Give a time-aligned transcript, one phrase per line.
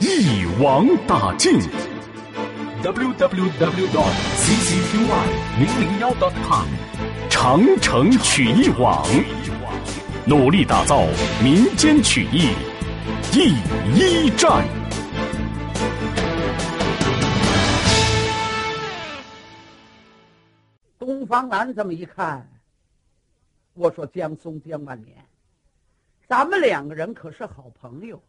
[0.00, 1.60] 一网打尽。
[2.82, 4.96] www dot ccqy
[5.58, 6.66] 零零幺 dot com。
[7.28, 9.06] 长城曲艺网，
[10.24, 11.06] 努力打造
[11.44, 12.48] 民间曲艺
[13.30, 13.52] 第
[13.94, 14.66] 一站。
[20.98, 22.48] 东方蓝这么一看，
[23.74, 25.14] 我说江松江万年，
[26.26, 28.22] 咱们两个人可是好朋友。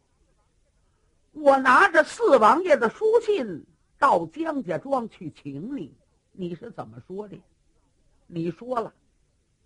[1.31, 3.65] 我拿着四王爷的书信
[3.97, 5.95] 到江家庄去请你，
[6.31, 7.37] 你是怎么说的？
[8.27, 8.93] 你说了，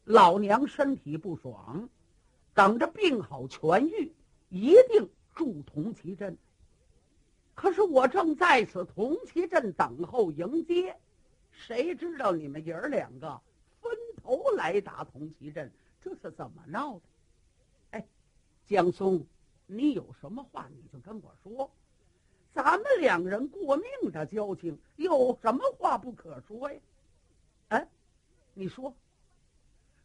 [0.03, 1.89] 老娘身体不爽，
[2.53, 4.13] 等着病好痊愈，
[4.49, 6.37] 一定住同其镇。
[7.55, 10.95] 可是我正在此同其镇等候迎接，
[11.51, 13.41] 谁知道你们爷儿两个
[13.81, 17.01] 分头来打同其镇，这是怎么闹的？
[17.91, 18.05] 哎，
[18.67, 19.25] 江松，
[19.67, 21.71] 你有什么话你就跟我说，
[22.53, 26.79] 咱们两人过命的交情，有什么话不可说呀？
[27.69, 27.87] 哎。
[28.57, 28.95] 你说，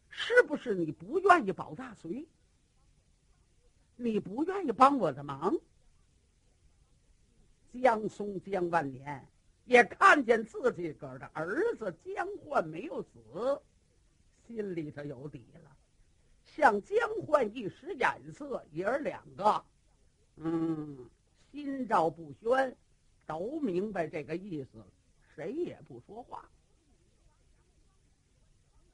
[0.09, 2.27] 是不是你不愿意保大隋？
[3.95, 5.55] 你不愿意帮我的忙？
[7.81, 9.25] 江松江万年
[9.63, 13.61] 也看见自己个儿的儿子江焕没有死，
[14.45, 15.70] 心里头有底了。
[16.55, 19.63] 向江焕一使眼色，爷儿两个，
[20.35, 21.09] 嗯，
[21.51, 22.75] 心照不宣，
[23.25, 24.83] 都明白这个意思，
[25.33, 26.43] 谁也不说话。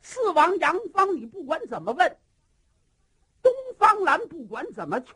[0.02, 2.17] 四王杨芳，你不管怎么问，
[3.42, 5.15] 东方兰不管怎么劝，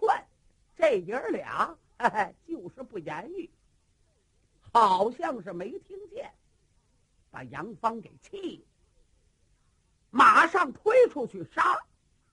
[0.76, 3.50] 这爷儿俩哎就是不言语，
[4.74, 6.34] 好像是没听见，
[7.30, 8.66] 把杨芳给气，
[10.10, 11.80] 马上推出去杀，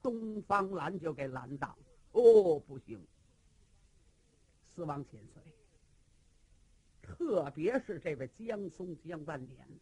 [0.03, 1.77] 东方蓝就给拦挡。
[2.13, 2.99] 哦，不行，
[4.75, 5.43] 四王千岁，
[7.03, 9.77] 特别是这位江松江万年呢。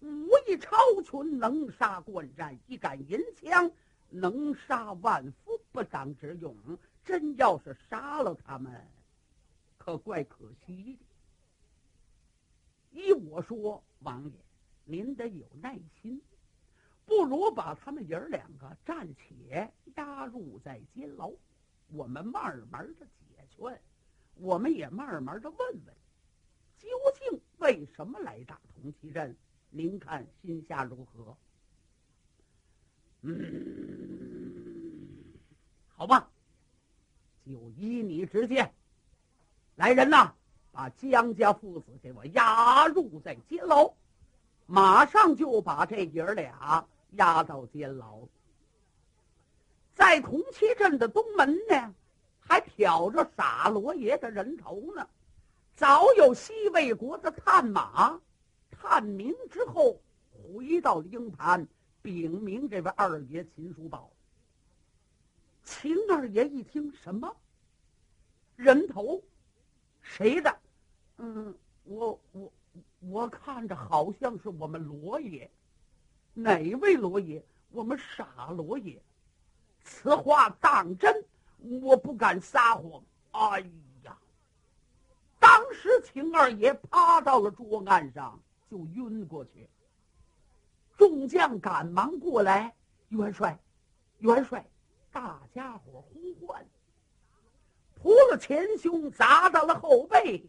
[0.00, 3.70] 武艺超群，能杀惯战，一杆银枪
[4.10, 6.56] 能杀万夫不当之勇。
[7.04, 8.84] 真要是杀了他们，
[9.78, 11.00] 可怪可惜的。
[13.00, 14.32] 依我说，王爷，
[14.84, 16.20] 您得有耐心，
[17.12, 21.30] 不如把他们爷儿两个暂且押入在监牢，
[21.88, 23.82] 我们慢慢的解劝，
[24.36, 25.94] 我们也慢慢的问问，
[26.78, 29.36] 究竟为什么来打同齐镇。
[29.68, 31.36] 您看心下如何？
[33.20, 33.38] 嗯，
[35.88, 36.30] 好吧，
[37.44, 38.72] 就依你之见。
[39.76, 40.32] 来人呐，
[40.70, 43.92] 把江家父子给我押入在监牢，
[44.64, 48.20] 马上就把这爷儿俩押到监牢。
[49.94, 51.94] 在同七镇的东门呢，
[52.40, 55.08] 还挑着傻罗爷的人头呢。
[55.74, 58.20] 早有西魏国的探马。
[58.70, 60.00] 探明之后，
[60.30, 61.66] 回到了鹰盘
[62.02, 64.10] 禀明这位二爷秦叔宝。
[65.62, 67.32] 秦二爷一听，什么
[68.56, 69.22] 人头？
[70.00, 70.58] 谁的？
[71.18, 72.52] 嗯，我我
[73.00, 75.48] 我看着好像是我们罗爷。
[76.34, 77.44] 哪位罗爷？
[77.70, 79.02] 我们傻罗爷。
[79.82, 81.24] 此话当真？
[81.82, 83.02] 我不敢撒谎。
[83.32, 83.60] 哎
[84.04, 84.18] 呀！
[85.38, 88.40] 当时秦二爷趴到了桌案上。
[88.70, 89.68] 就晕过去，
[90.96, 92.74] 众将赶忙过来，
[93.10, 93.60] 元帅，
[94.20, 94.66] 元帅，
[95.12, 96.66] 大家伙呼唤，
[97.94, 100.42] 扑了前胸，砸到了后背，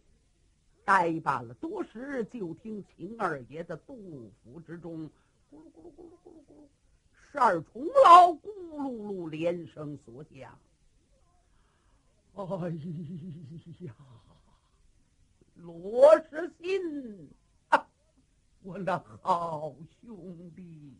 [0.86, 5.10] 呆板了多时，就听秦二爷的肚腹之中，
[5.54, 6.66] 咕噜咕噜咕噜咕噜咕噜，
[7.12, 10.58] 十二重牢咕噜噜连声所响。
[12.34, 12.42] 哎
[13.80, 13.94] 呀，
[15.54, 17.30] 罗世新。
[18.62, 20.98] 我那好兄弟。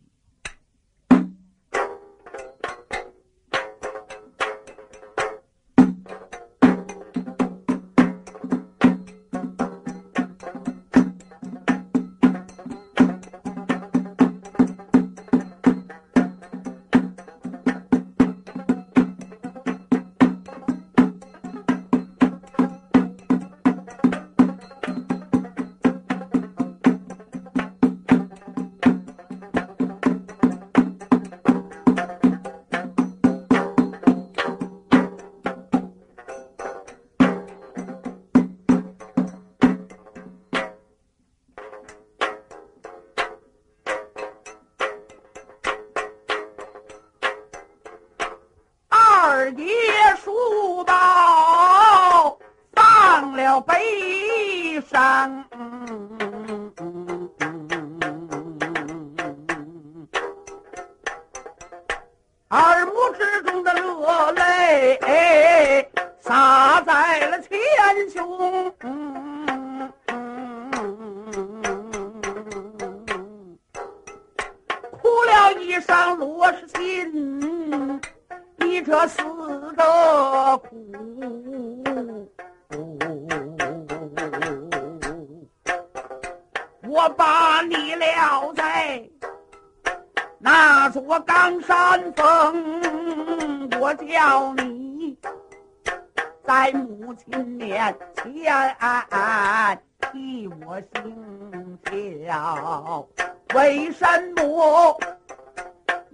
[49.37, 49.67] 二爹
[50.25, 52.39] 书包
[52.73, 55.45] 放了悲伤。
[62.47, 65.91] 二目之中的热泪
[66.21, 67.59] 洒在了前
[68.09, 68.71] 胸，
[74.93, 77.14] 哭了一声罗氏亲。
[78.85, 79.23] 这死
[79.77, 80.69] 的苦，
[86.87, 89.03] 我把你撂在。
[90.39, 95.17] 那座冈山峰，我叫你
[96.45, 98.77] 在母亲面前
[100.13, 101.79] 替我行
[102.27, 103.09] 孝。
[103.55, 104.05] 为什
[104.37, 104.99] 么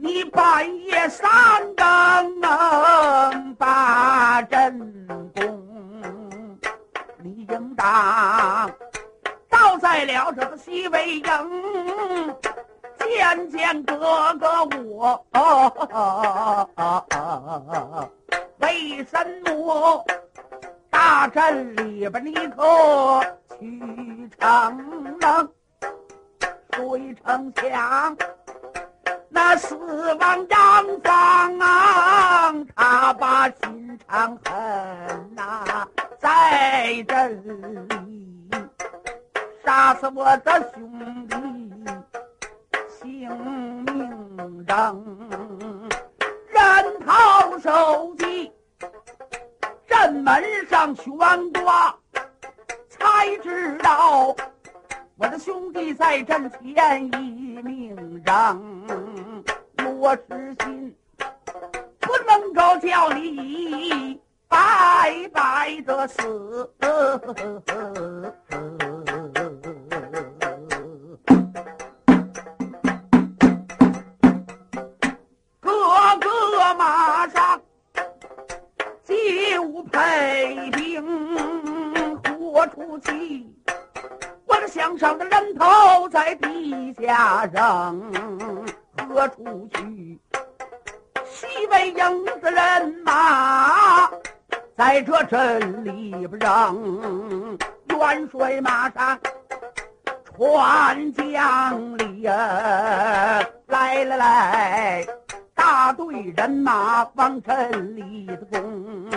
[0.02, 1.26] 你半夜三
[1.74, 2.40] 更
[3.56, 6.58] 把阵功？
[7.22, 8.70] 你应当
[9.50, 11.24] 倒在了这个西魏营。
[13.10, 13.98] 见见哥
[14.40, 15.26] 哥我，
[18.58, 19.12] 为什
[19.44, 20.04] 么
[20.88, 23.20] 大阵里边你可
[23.58, 25.48] 去逞能？
[26.72, 28.16] 谁成想
[29.42, 29.74] 那四
[30.20, 31.58] 王张方，
[32.76, 35.88] 他把心肠狠呐，
[36.18, 38.50] 在阵里
[39.64, 41.36] 杀死我的兄弟。
[43.00, 43.30] 性
[43.86, 45.02] 命扔，
[46.48, 48.52] 人头手机，
[49.88, 51.08] 镇门上悬
[51.64, 51.96] 挂，
[52.90, 54.36] 才知道
[55.16, 58.69] 我的兄弟在阵前一命扔。
[60.00, 60.96] 我痴心，
[62.00, 64.18] 不能够叫你
[64.48, 66.70] 白白的死。
[66.78, 67.18] 哥
[76.18, 77.60] 哥马上，
[79.04, 81.04] 就配兵，
[82.24, 83.46] 豁出去，
[84.46, 88.29] 我的项上的人头在地下扔。
[89.20, 90.18] 何处去？
[91.26, 94.08] 西北营的人马
[94.74, 99.18] 在这阵里边扔，元帅马上
[100.24, 105.06] 传将里，来来来，
[105.54, 109.10] 大队人马往阵里的攻，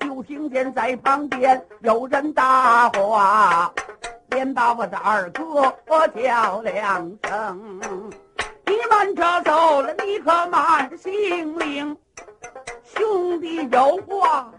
[0.00, 3.70] 就听见在旁边有人搭话。
[4.30, 5.74] 连把我的二哥
[6.08, 8.10] 叫两声，
[8.98, 11.96] 你慢着走了，你可慢着行。
[12.82, 14.52] 兄弟有话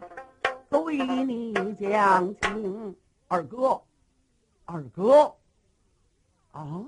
[0.70, 2.96] 对你讲清。
[3.28, 3.82] 二哥，
[4.64, 5.36] 二哥，
[6.52, 6.86] 啊！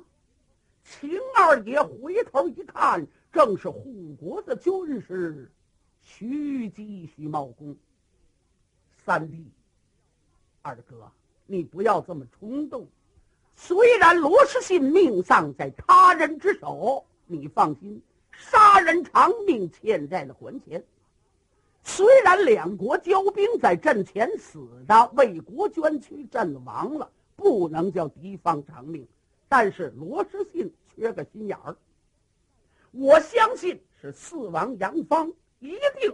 [0.85, 5.51] 秦二爷回头一看，正是护国的军师
[5.99, 7.75] 徐吉、徐茂公。
[9.03, 9.51] 三弟，
[10.61, 11.11] 二哥。
[11.45, 12.87] 你不要这么冲动。
[13.57, 20.83] 虽然罗世信命丧在他人之手，你放心，杀人偿命，欠债的还钱。
[21.83, 29.07] 虽然两国交兵在阵前死的，为国捐躯阵亡了，不能叫敌方偿命，
[29.47, 31.75] 但是罗士信缺个心眼儿。
[32.91, 36.13] 我相信是四王杨芳一定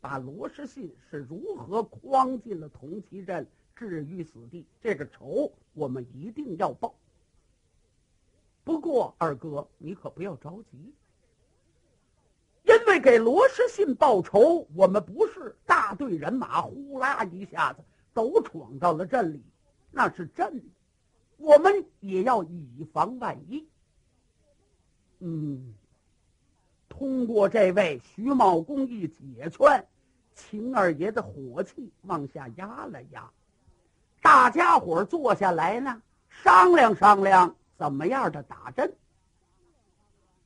[0.00, 3.46] 把罗士信是如何诓进了铜旗阵。
[3.74, 6.92] 置于死地，这个仇我们一定要报。
[8.68, 10.92] 不过二哥，你可不要着急，
[12.64, 17.82] 因为给罗士信报仇，我们不是大队人马呼啦一下子
[18.12, 19.42] 都闯到了镇里，
[19.90, 20.62] 那是镇，
[21.38, 23.66] 我们也要以防万一。
[25.20, 25.72] 嗯，
[26.90, 29.88] 通过这位徐茂公一解劝，
[30.34, 33.30] 秦二爷的火气往下压了压。
[34.20, 38.94] 大家伙坐下来呢，商量商量怎么样的打针。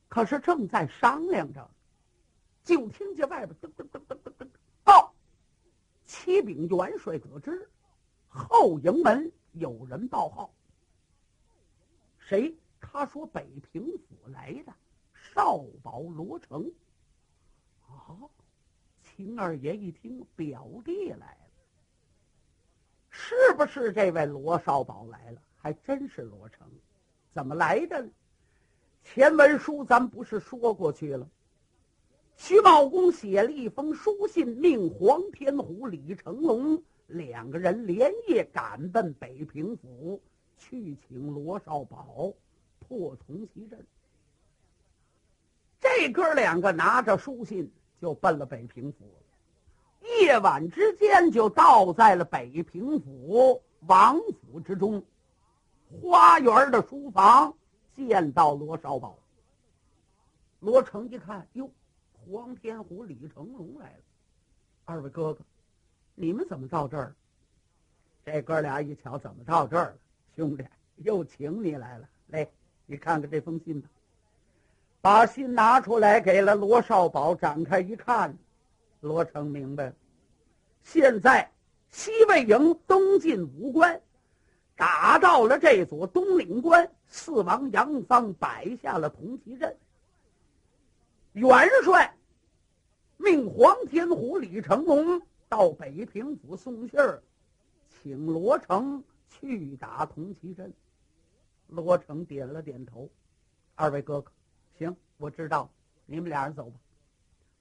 [0.07, 1.69] 可是正在商量着，
[2.63, 4.47] 就听见外边噔噔噔噔噔噔
[4.83, 5.13] 报，
[6.05, 7.69] 启禀元帅得知，
[8.29, 10.53] 后营门有人报号。
[12.19, 12.55] 谁？
[12.79, 14.73] 他说北平府来的
[15.13, 16.71] 少保罗成。
[17.87, 18.19] 啊！
[19.03, 21.39] 秦二爷一听，表弟来了。
[23.09, 25.41] 是不是这位罗少保来了？
[25.55, 26.67] 还真是罗成，
[27.33, 28.07] 怎么来的？
[29.03, 31.27] 前文书咱不是说过去了？
[32.35, 40.21] 徐茂公写了一封书信，命黄天虎、李成龙两个人连夜赶奔北平府，
[40.57, 42.33] 去请罗少保
[42.79, 43.85] 破铜旗阵。
[45.79, 49.05] 这哥两个拿着书信就奔了北平府，
[50.21, 55.03] 夜晚之间就到在了北平府王府之中，
[56.01, 57.53] 花园的书房
[57.95, 59.17] 见到罗少宝。
[60.59, 61.69] 罗成一看，哟，
[62.13, 64.03] 黄天虎、李成龙来了，
[64.85, 65.41] 二位哥哥，
[66.15, 67.13] 你们怎么到这儿？
[68.25, 69.97] 这哥俩一瞧，怎么到这儿了？
[70.35, 70.65] 兄弟，
[70.97, 72.47] 又请你来了，来，
[72.85, 73.89] 你看看这封信吧。
[75.01, 78.37] 把信拿出来，给了罗少宝，展开一看，
[79.01, 79.93] 罗成明白了。
[80.81, 81.51] 现在
[81.91, 84.01] 西魏营东进武关，
[84.75, 89.77] 打到了这座东岭关，四王杨芳摆下了铜旗阵。
[91.33, 91.49] 元
[91.83, 92.15] 帅
[93.17, 97.21] 命黄天虎、李成龙到北平府送信儿，
[97.89, 100.73] 请罗成去打铜旗阵。
[101.67, 103.09] 罗成点了点头，
[103.75, 104.31] 二位哥哥。
[104.77, 105.69] 行，我知道，
[106.05, 106.79] 你们俩人走吧，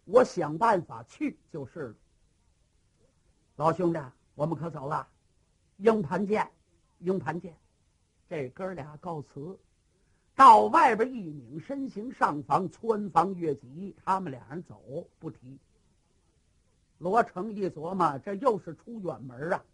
[0.04, 1.94] 我想办法去就是了。
[3.56, 4.00] 老兄弟，
[4.34, 5.06] 我们可走了，
[5.76, 6.50] 鹰盘见，
[7.02, 7.54] 鹰盘见。
[8.28, 9.58] 这哥俩告辞，
[10.34, 15.58] 到外边一拧身形上房，穿房越脊，他们俩人走不提。
[16.98, 19.64] 罗成一琢磨，这又是出远门啊！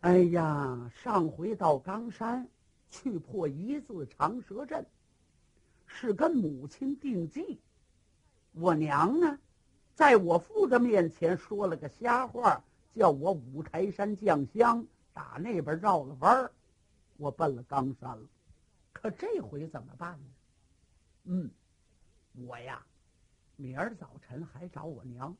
[0.00, 2.48] 哎呀，上回到冈山
[2.90, 4.84] 去破一字长蛇阵。
[5.86, 7.58] 是跟母亲定计，
[8.52, 9.38] 我娘呢，
[9.94, 12.62] 在我父的面前说了个瞎话，
[12.94, 14.86] 叫我五台山降香，
[15.20, 16.50] 打那边绕了弯儿，
[17.18, 18.26] 我奔了冈山了。
[18.90, 20.26] 可这回怎么办呢？
[21.24, 21.50] 嗯，
[22.46, 22.82] 我呀，
[23.56, 25.36] 明儿早晨还找我娘，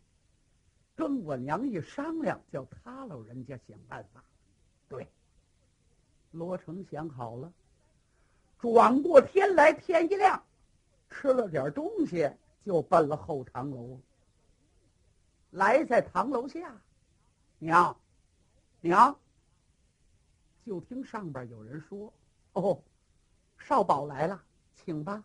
[0.95, 4.23] 跟我娘一商量，叫他老人家想办法。
[4.87, 5.09] 对，
[6.31, 7.51] 罗成想好了。
[8.59, 10.45] 转过天来，天一亮，
[11.09, 12.31] 吃了点东西，
[12.67, 13.99] 就奔了后堂楼。
[15.53, 16.79] 来在堂楼下，
[17.59, 17.97] 娘，
[18.83, 19.19] 娘。
[20.65, 22.13] 就听上边有人说
[22.55, 22.83] ：“哦，
[23.59, 24.43] 少保来了，
[24.75, 25.25] 请吧。”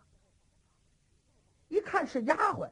[1.68, 2.70] 一看是丫鬟。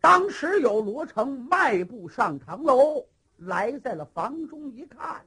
[0.00, 5.24] 当时有罗成迈步上堂楼，来在了房中，一看，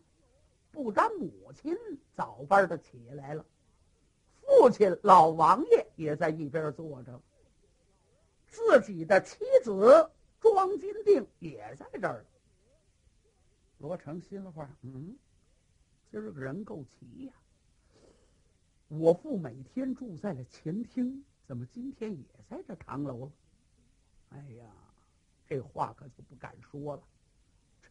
[0.72, 1.78] 不但母亲
[2.14, 3.46] 早班的起来了。
[4.42, 7.22] 父亲老王爷也在一边坐着，
[8.48, 10.10] 自己的妻子
[10.40, 12.26] 庄金定也在这儿。
[13.78, 15.16] 罗成心里话：嗯，
[16.16, 17.34] 今儿个人够齐呀。
[18.88, 23.32] 我父每天住在了前厅，怎么今天也在这堂楼了？
[24.30, 24.66] 哎呀，
[25.46, 27.04] 这话可就不敢说了，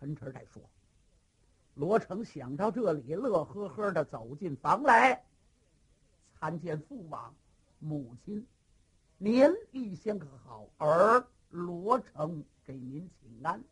[0.00, 0.62] 抻抻再说。
[1.74, 5.22] 罗成想到这里，乐呵呵的走进房来。
[6.40, 7.34] 参见父王、
[7.78, 8.46] 母亲，
[9.18, 10.66] 您一先可好？
[10.78, 13.62] 儿罗成给您请安。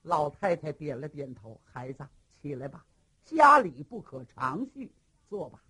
[0.00, 2.08] 老太太点了点头，孩子
[2.44, 2.84] 起来吧，
[3.24, 4.92] 家里不可长叙，
[5.30, 5.62] 坐吧。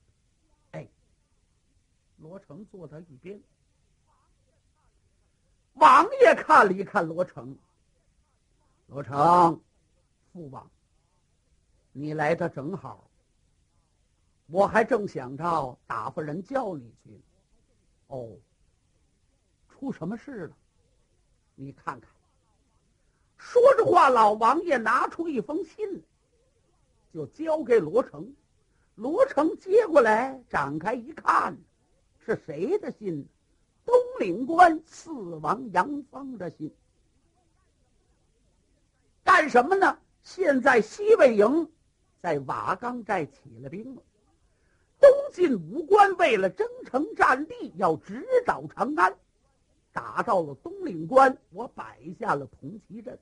[0.72, 0.88] 哎，
[2.16, 3.40] 罗成坐到一边。
[5.74, 7.56] 王爷看了一看罗成，
[8.88, 9.62] 罗成，
[10.32, 10.68] 父王，
[11.92, 13.08] 你来的正好。
[14.46, 17.22] 我还正想着打发人叫你去呢，
[18.08, 18.36] 哦，
[19.68, 20.56] 出什么事了？
[21.54, 22.10] 你看看。
[23.36, 26.02] 说着话，老王爷拿出一封信来，
[27.14, 28.34] 就交给罗成。
[28.96, 31.56] 罗成接过来，展开一看，
[32.18, 33.24] 是谁的信？
[33.86, 36.74] 东岭关四王杨芳的信。
[39.22, 39.96] 干什么呢？
[40.24, 41.70] 现在西魏营
[42.20, 44.02] 在瓦岗寨起了兵了。
[45.00, 49.14] 东晋武官为了争城占地，要直捣长安，
[49.92, 53.16] 打到了东岭关，我摆下了铜旗阵。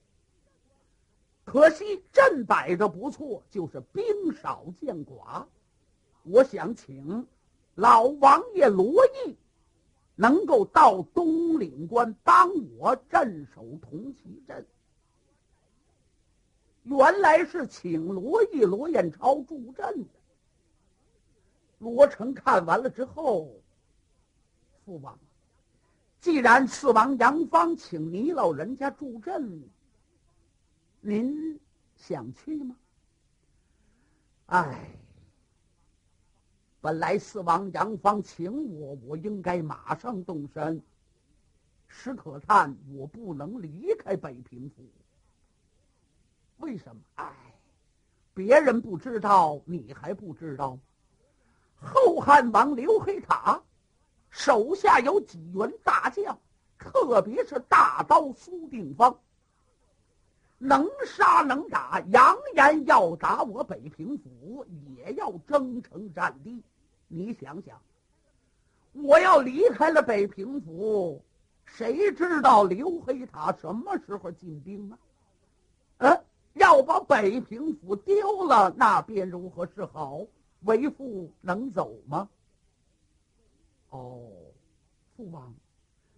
[1.53, 5.45] 可惜阵摆着不错，就是兵少将寡。
[6.23, 7.27] 我想请
[7.75, 9.37] 老王爷罗毅
[10.15, 14.67] 能够到东岭关帮我镇守铜旗阵。
[16.85, 20.09] 原来是请罗毅、罗彦超助阵的。
[21.81, 23.51] 罗成看完了之后，
[24.87, 25.19] 父王，
[26.19, 29.63] 既然四王杨芳请你老人家助阵，
[31.05, 31.59] 您
[31.97, 32.77] 想去吗？
[34.47, 34.89] 哎，
[36.81, 40.81] 本来四王杨芳请我，我应该马上动身。
[41.89, 44.85] 史可叹，我不能离开北平府，
[46.59, 47.03] 为什么？
[47.17, 47.35] 哎，
[48.33, 50.79] 别人不知道，你还不知道。
[51.75, 53.61] 后汉王刘黑塔
[54.31, 56.39] 手下有几员大将，
[56.79, 59.19] 特别是大刀苏定方，
[60.65, 64.65] 能杀能打，扬言要打我北平府，
[64.97, 66.63] 也要征程战地。
[67.09, 67.83] 你想想，
[68.93, 71.21] 我要离开了北平府。
[71.65, 74.99] 谁知道刘黑塔什么时候进兵啊？
[75.99, 80.21] 呃，要把北平府丢了，那便如何是好？
[80.61, 82.29] 为父能走吗？
[83.91, 84.31] 哦，
[85.17, 85.53] 父王，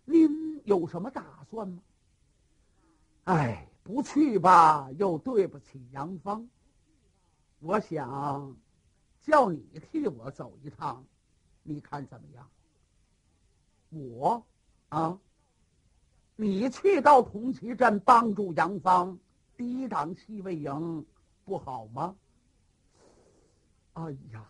[0.05, 1.83] 您有什么打算吗？
[3.25, 6.49] 哎，不去吧，又对不起杨芳。
[7.61, 8.57] 我想
[9.21, 11.05] 叫你替我走一趟，
[11.63, 12.51] 你看怎么样？
[13.91, 14.45] 我
[14.89, 15.21] 啊。
[16.37, 19.17] 你去到同齐镇帮助杨芳
[19.57, 21.07] 抵挡西魏营，
[21.45, 22.17] 不好吗？
[23.93, 24.45] 哎呀，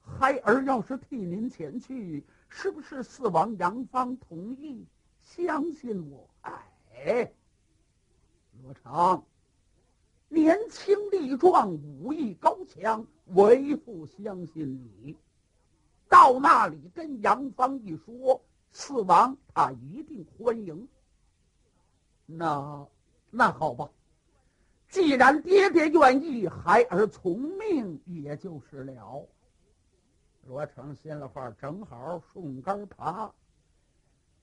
[0.00, 4.84] 孩儿要是替您前去，是不是四王杨芳同意？
[5.20, 7.32] 相信我，哎，
[8.64, 9.22] 罗成，
[10.28, 15.14] 年轻力壮，武艺高强，为父相信你。
[16.08, 18.40] 到那里跟杨芳一说，
[18.72, 20.88] 四王他一定欢迎。
[22.24, 22.88] 那，
[23.30, 23.90] 那好吧。
[24.88, 29.28] 既然爹爹愿意，孩儿从命，也就是了。
[30.46, 33.30] 罗成心里话，正好顺杆爬，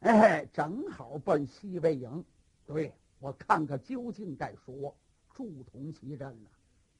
[0.01, 2.23] 哎，正好奔西魏营。
[2.67, 4.93] 对我看看究竟再说。
[5.33, 6.49] 驻铜旗镇呢，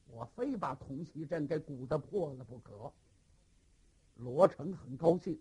[0.06, 2.90] 我非把铜旗镇给鼓得破了不可。
[4.16, 5.38] 罗成很高兴。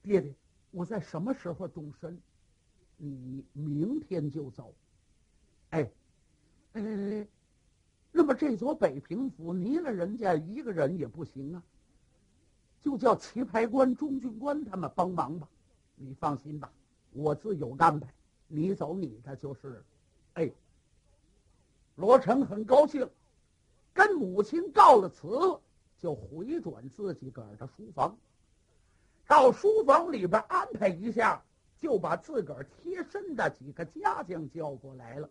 [0.00, 0.34] 爹爹，
[0.70, 2.18] 我在什么时候动身？
[2.96, 4.72] 你明天就走，
[5.70, 5.90] 哎，
[6.72, 7.28] 哎哎哎，
[8.12, 11.62] 那么这座北平府，离了人家一个人也不行啊，
[12.80, 15.48] 就叫棋牌官、中军官他们帮忙吧。
[15.96, 16.72] 你放心吧，
[17.10, 18.08] 我自有安排。
[18.54, 19.82] 你走你的就是，
[20.34, 20.52] 哎。
[21.94, 23.08] 罗成很高兴，
[23.92, 25.58] 跟母亲告了辞，
[25.96, 28.16] 就回转自己个儿的书房，
[29.26, 31.42] 到书房里边安排一下。
[31.78, 35.28] 就把自个儿贴身的几个家将叫过来了。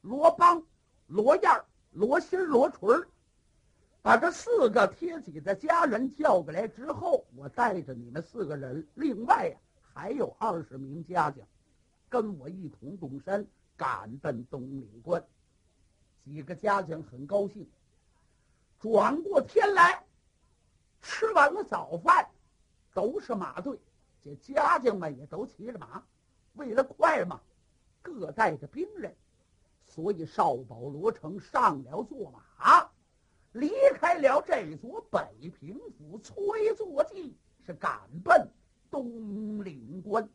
[0.00, 0.62] 罗邦、
[1.08, 1.50] 罗燕、
[1.90, 3.04] 罗心、罗纯
[4.00, 9.52] 把这四个贴己的家人叫过来之后，我带着你们四个人，另外
[9.92, 11.44] 还有二十名家将，
[12.12, 15.24] 跟我一同动身赶奔东岭关。
[16.22, 17.66] 几个家将很高兴。
[18.78, 20.04] 转过天来，
[21.00, 22.28] 吃完了早饭，
[22.92, 23.80] 都是马队。
[24.20, 26.04] 这家将们也都骑着马，
[26.52, 27.40] 为了快嘛，
[28.02, 29.16] 各带着兵刃，
[29.86, 32.90] 所以少保罗成上了坐马，
[33.52, 38.46] 离开了这座北平府，催坐骑是赶奔
[38.90, 40.28] 东岭关。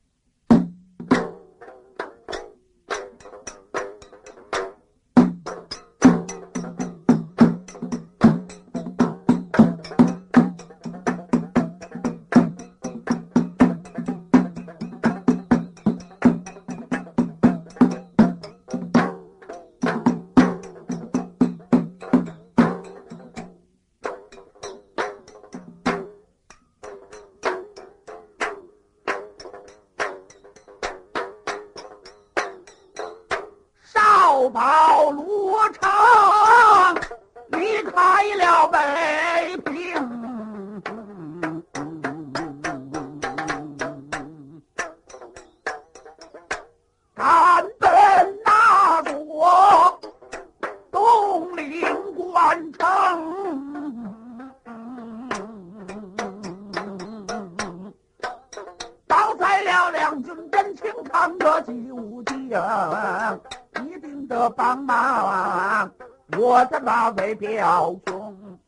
[61.85, 63.41] 有人
[63.87, 65.91] 一定得帮忙，
[66.37, 68.59] 我的那位表兄，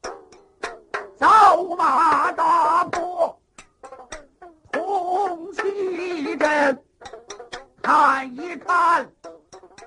[1.18, 3.36] 走马大步
[4.72, 6.84] 通西镇，
[7.82, 9.08] 看一看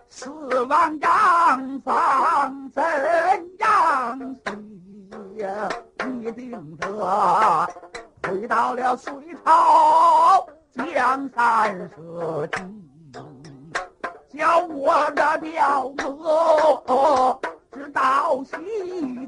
[0.09, 0.31] 四
[0.65, 2.83] 王杨方怎
[3.59, 4.37] 样
[5.37, 5.51] 写，
[6.21, 7.69] 一定得
[8.23, 9.13] 回到了隋
[9.45, 12.92] 朝江山社稷。
[14.37, 17.39] 叫我的表哥。
[17.73, 18.57] 知道西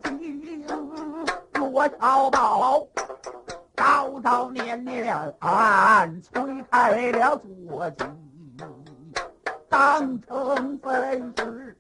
[0.03, 0.67] 京
[1.55, 2.87] 罗小宝，
[3.77, 8.05] 朝朝年年催开了坐骑，
[9.69, 11.77] 当成分是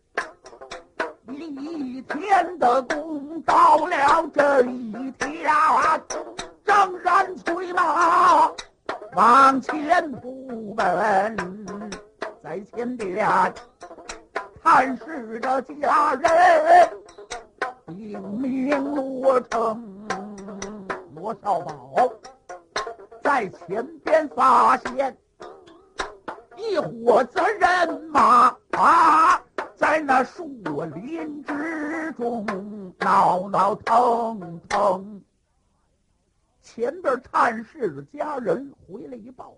[1.34, 5.50] 一天的功，到了这一天，
[6.64, 8.50] 正然催马
[9.14, 11.36] 往前扑奔，
[12.54, 13.52] 在前边
[14.62, 16.88] 探视着家人，
[17.88, 20.06] 英明罗成
[21.16, 22.12] 罗少宝，
[23.20, 25.16] 在前边发现
[26.56, 29.42] 一伙子人马啊。
[29.74, 30.46] 在那树
[30.94, 32.46] 林之中
[33.00, 35.20] 闹闹腾腾，
[36.62, 39.56] 前边探视的家人回来一报，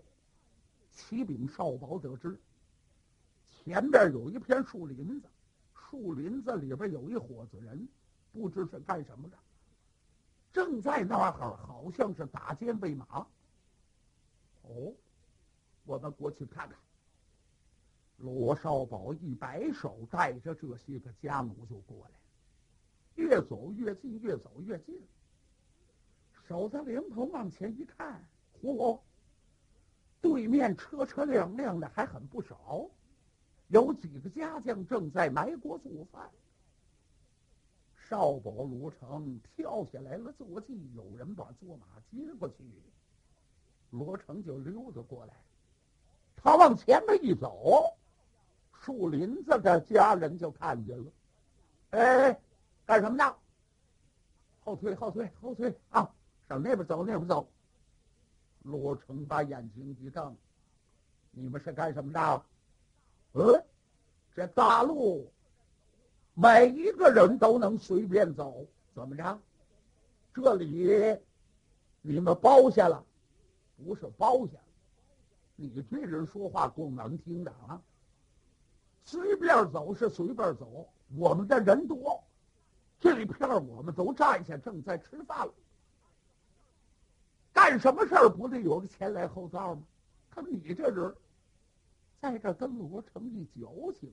[0.91, 2.41] 启禀少保得知，
[3.67, 5.27] 前边有一片树林子，
[5.75, 7.89] 树林子里边有一伙子人，
[8.33, 9.37] 不知是干什么的，
[10.53, 13.27] 正在那儿好像是打尖喂马。
[14.63, 14.95] 哦，
[15.85, 16.79] 我们过去看看。
[18.19, 22.21] 罗少宝一摆手，带着这些个家奴就过来，
[23.17, 25.03] 越走越近，越走越近。
[26.47, 28.25] 守在灵头往前一看，
[28.63, 29.01] 嚯！
[30.21, 32.89] 对面车车亮亮的，还很不少，
[33.69, 36.31] 有几个家将正在埋锅做饭。
[38.09, 42.55] 少保罗成跳下来了，坐骑，有人把坐马接过去，
[43.91, 45.35] 罗成就溜达过来，
[46.37, 47.97] 他往前面一走。
[48.73, 51.11] 树林子的家人就看见了，
[51.91, 52.41] 哎，
[52.85, 53.35] 干什么呢？
[54.61, 56.09] 后退，后退，后退啊！
[56.49, 57.49] 上那边走，那边走。
[58.63, 60.37] 罗成把眼睛一瞪
[61.33, 62.45] ：“你们是干什么的？”
[63.37, 63.63] 呃，
[64.35, 65.31] 这大路，
[66.33, 69.39] 每一个人都能随便走，怎么着？
[70.33, 71.19] 这里
[72.01, 73.05] 你们包下了？
[73.77, 74.53] 不是包下，
[75.55, 77.79] 你这人说话够难听的啊！
[79.05, 82.25] 随便走是随便走，我们的人多，
[82.99, 85.53] 这一片我们都站下，正在吃饭了。
[87.53, 89.83] 干什么事儿不得有个前来后到吗？
[90.31, 91.15] 可你这人，
[92.27, 94.13] 在这跟罗成一矫情，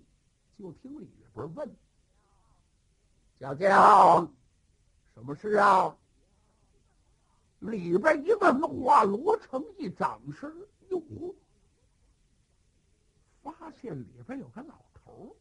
[0.55, 1.75] 就听里边问
[3.39, 4.31] ：“小将，
[5.15, 5.97] 什么事啊？”
[7.57, 10.55] 里边一问话，罗成一掌声，
[10.89, 11.01] 哟。
[13.41, 15.35] 发现里边有个老头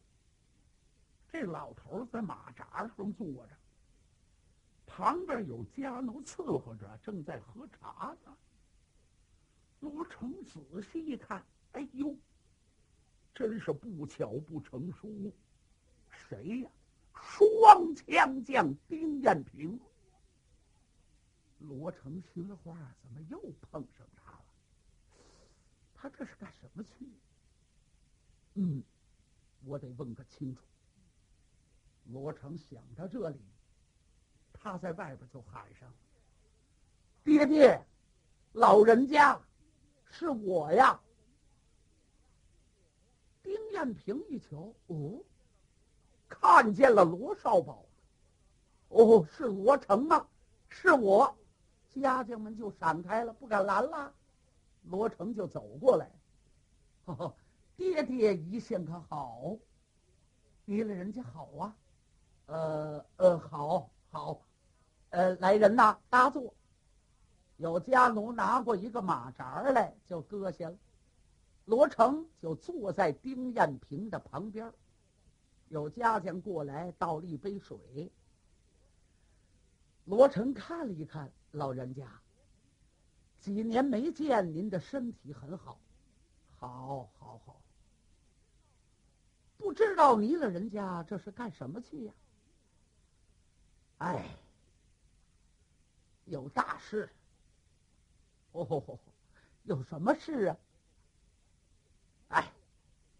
[1.31, 3.49] 这老头在马扎上坐着，
[4.87, 8.35] 旁边有家奴伺候着，正在喝茶呢。
[9.79, 12.15] 罗成仔细一看，哎呦，
[13.33, 15.31] 真是不巧不成书，
[16.09, 16.69] 谁呀？
[17.15, 19.79] 双枪将丁彦平。
[21.59, 24.45] 罗成心话，怎么又碰上他了？
[25.95, 26.91] 他这是干什么去？
[28.55, 28.83] 嗯，
[29.63, 30.61] 我得问个清楚。
[32.11, 33.39] 罗成想到这里，
[34.51, 35.91] 他在外边就喊上
[37.23, 37.81] ：“爹爹，
[38.51, 39.39] 老人家，
[40.11, 40.99] 是我呀！”
[43.53, 45.21] 丁艳平一瞧，哦，
[46.27, 47.85] 看见了罗少宝，
[48.87, 50.25] 哦，是罗成吗？
[50.69, 51.37] 是我，
[51.87, 54.11] 家将们就闪开了，不敢拦了。
[54.85, 56.09] 罗成就走过来，
[57.05, 57.35] 呵呵。
[57.75, 59.55] 爹爹一向可好？
[60.65, 61.75] 离了人家好啊，
[62.47, 64.41] 呃呃，好好，
[65.11, 66.51] 呃，来人呐，搭座。
[67.57, 70.75] 有家奴拿过一个马扎来，就搁下了。
[71.65, 74.71] 罗成就坐在丁彦平的旁边。
[75.69, 78.11] 有家将过来倒了一杯水。
[80.05, 82.07] 罗成看了一看，老人家，
[83.39, 85.79] 几年没见，您的身体很好，
[86.57, 87.61] 好，好，好。
[89.57, 92.13] 不知道你老人家这是干什么去呀？
[93.99, 94.37] 哎，
[96.25, 97.09] 有大事。
[98.51, 98.99] 哦，
[99.63, 100.57] 有什么事啊？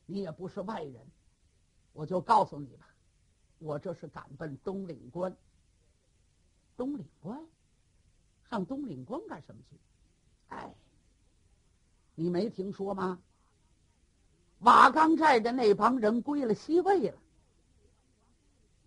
[0.06, 0.96] 你也不是外人，
[1.94, 2.88] 我就告诉你吧，
[3.60, 5.36] 我这是赶奔东岭关。
[6.76, 7.40] 东岭关，
[8.50, 9.78] 上东岭关干什么去？
[10.50, 10.74] 哎，
[12.16, 13.20] 你没听说吗？
[14.60, 17.18] 瓦岗寨的那帮人归了西魏了。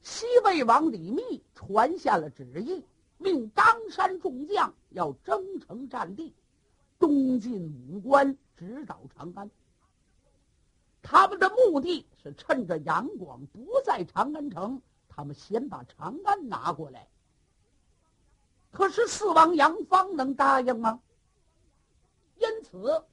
[0.03, 2.85] 西魏王李密传下了旨意，
[3.19, 6.33] 命冈山众将要征城占地，
[6.99, 9.51] 东进武关，直捣长安。
[11.09, 17.07] 他们的目的是趁着杨广不在长安城，他们先把长安拿过来。
[18.73, 21.01] 可是四王杨芳能答应吗？
[22.39, 23.05] 因此。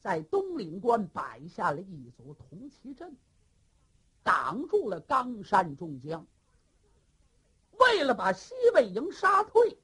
[0.00, 3.16] 在东岭关摆下了一组铜旗阵，
[4.22, 6.26] 挡住了冈山众将。
[7.78, 9.78] 为了把西魏营杀退，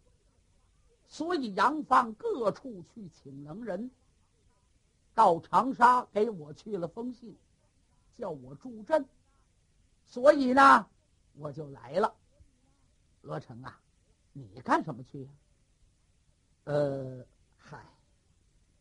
[1.08, 3.90] 所以杨芳各处去请能人。
[5.20, 7.36] 到长沙给我去了封信，
[8.16, 9.04] 叫我助阵，
[10.06, 10.86] 所以呢，
[11.34, 12.14] 我就来了。
[13.20, 13.78] 罗成啊，
[14.32, 15.30] 你干什么去呀？
[16.64, 17.22] 呃，
[17.58, 17.84] 嗨，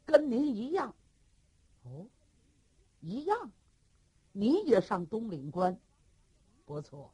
[0.05, 0.95] 跟您一样。
[1.83, 2.07] 哦，
[3.01, 3.51] 一样，
[4.31, 5.77] 你也上东岭关，
[6.63, 7.11] 不错。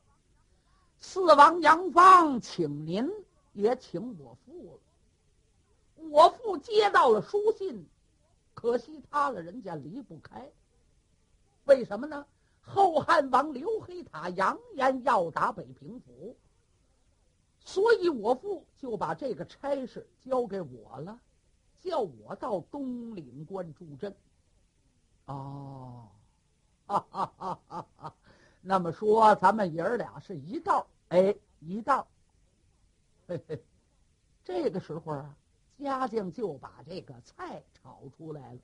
[0.99, 3.09] 四王杨芳请您，
[3.53, 4.79] 也请我父了。
[6.11, 7.88] 我父接到了书信，
[8.55, 10.51] 可惜他了人家离不开。
[11.65, 12.25] 为什么呢？
[12.67, 16.35] 后汉王刘黑塔扬言要打北平府，
[17.63, 21.19] 所以我父就把这个差事交给我了，
[21.79, 24.15] 叫我到东岭关助阵。
[25.25, 26.07] 哦，
[26.87, 28.15] 哈哈哈哈哈！
[28.61, 30.87] 那么说，咱们爷儿俩是一道。
[31.09, 32.07] 哎，一道。
[33.27, 33.63] 嘿嘿，
[34.43, 35.35] 这个时候啊，
[35.77, 38.59] 家将就把这个菜炒出来了。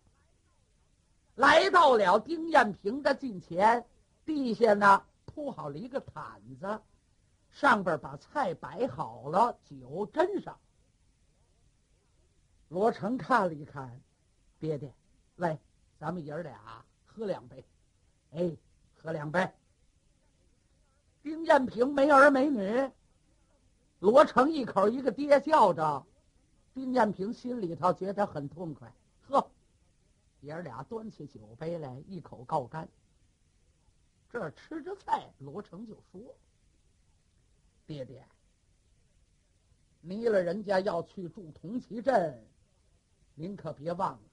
[1.36, 3.86] 来到了丁艳平的近前，
[4.26, 6.82] 地下呢铺好了一个毯子，
[7.50, 10.58] 上边把菜摆好了，酒斟上。
[12.70, 14.02] 罗成看了一看，
[14.60, 14.94] 爹爹，
[15.36, 15.58] 来，
[16.00, 17.66] 咱们爷儿俩喝两杯。
[18.32, 18.56] 哎，
[19.02, 19.52] 喝两杯。
[21.22, 22.90] 丁艳平没儿没女，
[24.00, 26.06] 罗成一口一个爹叫着，
[26.74, 28.94] 丁艳平心里头觉得很痛快。
[29.28, 29.52] 呵，
[30.42, 32.88] 爷儿俩端起酒杯来，一口告干。
[34.30, 36.22] 这吃着菜，罗成就说
[37.86, 38.26] ：“爹爹，
[40.02, 42.42] 离了人家要去住铜旗镇，
[43.36, 44.30] 您可别忘了，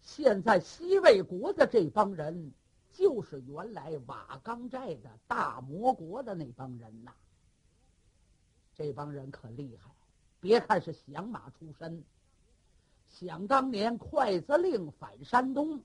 [0.00, 2.52] 现在西魏国的这帮人。”
[2.90, 7.12] 就是原来瓦岗寨的大魔国的那帮人呐，
[8.74, 9.88] 这帮人可厉害。
[10.40, 12.04] 别看是响马出身，
[13.08, 15.82] 想当年筷子令反山东，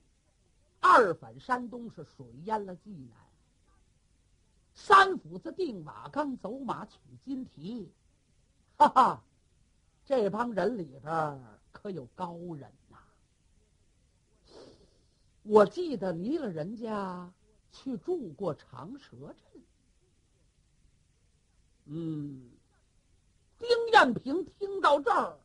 [0.80, 3.16] 二反山东是水淹了济南，
[4.74, 7.90] 三斧子定瓦岗走马取金蹄，
[8.76, 9.24] 哈哈，
[10.04, 11.40] 这帮人里边
[11.72, 12.98] 可有高人呐。
[15.42, 17.30] 我记得离了人家
[17.72, 19.62] 去住过长蛇镇。
[21.86, 22.50] 嗯，
[23.66, 25.38] 丁艳平听到这儿，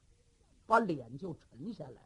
[0.67, 2.01] 把脸就沉下来了，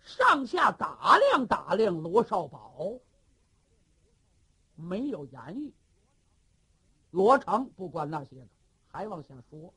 [0.00, 2.94] 上下打量打量罗少宝，
[4.74, 5.70] 没有言语。
[7.10, 8.48] 罗成不管那些的，
[8.86, 9.74] 还往下说，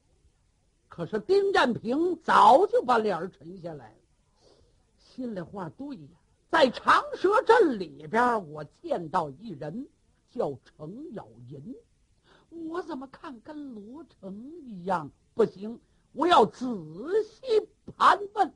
[0.88, 3.96] 可是丁艳平早就把脸沉下来了，
[4.98, 6.08] 心里话对呀。
[6.48, 9.86] 在长蛇镇里边，我见到一人
[10.30, 11.76] 叫程咬银，
[12.68, 15.12] 我怎么看跟罗成一样？
[15.34, 15.80] 不行，
[16.14, 16.66] 我要仔
[17.24, 17.42] 细
[17.98, 18.54] 盘问。